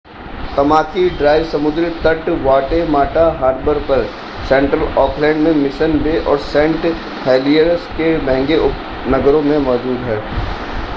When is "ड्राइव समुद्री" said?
1.09-1.89